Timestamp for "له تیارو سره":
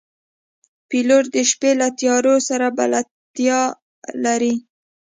1.79-2.67